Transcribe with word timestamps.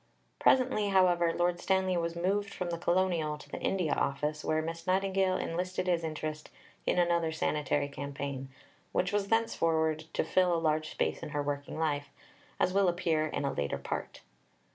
Presently, 0.39 0.89
however, 0.89 1.31
Lord 1.31 1.59
Stanley 1.59 1.95
was 1.95 2.15
moved 2.15 2.51
from 2.51 2.71
the 2.71 2.79
Colonial 2.79 3.37
to 3.37 3.47
the 3.47 3.59
India 3.59 3.91
Office; 3.93 4.43
where 4.43 4.59
Miss 4.59 4.87
Nightingale 4.87 5.37
enlisted 5.37 5.85
his 5.85 6.03
interest 6.03 6.49
in 6.87 6.97
another 6.97 7.31
sanitary 7.31 7.87
campaign, 7.87 8.49
which 8.93 9.13
was 9.13 9.27
thenceforward 9.27 10.05
to 10.15 10.23
fill 10.23 10.55
a 10.55 10.55
large 10.55 10.89
space 10.89 11.21
in 11.21 11.29
her 11.29 11.43
working 11.43 11.77
life, 11.77 12.07
as 12.59 12.73
will 12.73 12.87
appear 12.89 13.27
in 13.27 13.45
a 13.45 13.53
later 13.53 13.77
Part. 13.77 14.21